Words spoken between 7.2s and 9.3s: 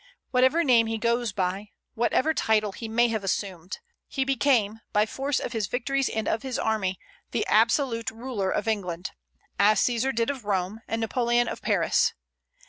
the absolute ruler of England,